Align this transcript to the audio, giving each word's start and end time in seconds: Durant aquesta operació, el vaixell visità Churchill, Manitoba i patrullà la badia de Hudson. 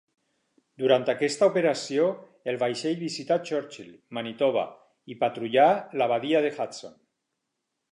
Durant 0.83 1.03
aquesta 1.11 1.49
operació, 1.51 2.07
el 2.53 2.57
vaixell 2.63 2.97
visità 3.03 3.37
Churchill, 3.51 3.93
Manitoba 4.19 4.65
i 5.15 5.21
patrullà 5.23 5.69
la 6.03 6.11
badia 6.15 6.45
de 6.49 6.53
Hudson. 6.59 7.01